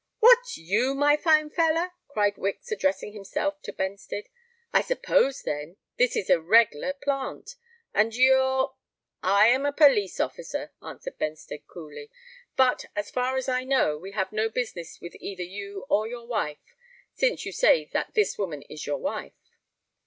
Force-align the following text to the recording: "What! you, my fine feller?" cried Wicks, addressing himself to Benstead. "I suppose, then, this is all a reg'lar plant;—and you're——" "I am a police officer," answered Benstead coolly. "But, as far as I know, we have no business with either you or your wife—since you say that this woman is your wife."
"What! 0.19 0.57
you, 0.57 0.95
my 0.95 1.15
fine 1.15 1.51
feller?" 1.51 1.91
cried 2.07 2.35
Wicks, 2.35 2.71
addressing 2.71 3.13
himself 3.13 3.61
to 3.61 3.71
Benstead. 3.71 4.29
"I 4.73 4.81
suppose, 4.81 5.43
then, 5.43 5.77
this 5.97 6.15
is 6.15 6.27
all 6.31 6.37
a 6.37 6.41
reg'lar 6.41 6.93
plant;—and 6.93 8.15
you're——" 8.15 8.73
"I 9.21 9.45
am 9.49 9.63
a 9.63 9.71
police 9.71 10.19
officer," 10.19 10.71
answered 10.81 11.19
Benstead 11.19 11.67
coolly. 11.67 12.09
"But, 12.55 12.85
as 12.95 13.11
far 13.11 13.37
as 13.37 13.47
I 13.47 13.63
know, 13.63 13.95
we 13.95 14.13
have 14.13 14.31
no 14.31 14.49
business 14.49 14.99
with 15.01 15.15
either 15.19 15.43
you 15.43 15.85
or 15.87 16.07
your 16.07 16.25
wife—since 16.25 17.45
you 17.45 17.51
say 17.51 17.85
that 17.93 18.15
this 18.15 18.39
woman 18.39 18.63
is 18.63 18.87
your 18.87 18.97
wife." 18.97 19.51